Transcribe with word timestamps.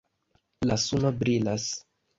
La 0.69 0.79
suno 0.87 1.15
brilas. 1.23 1.73